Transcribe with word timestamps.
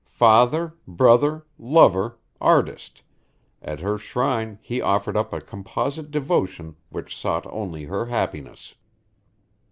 Father, 0.13 0.73
brother, 0.87 1.45
lover, 1.59 2.17
artist, 2.41 3.03
at 3.61 3.81
her 3.81 3.99
shrine 3.99 4.57
he 4.59 4.81
offered 4.81 5.15
up 5.15 5.31
a 5.31 5.39
composite 5.39 6.09
devotion 6.09 6.75
which 6.89 7.15
sought 7.15 7.45
only 7.45 7.83
her 7.83 8.07
happiness. 8.07 8.73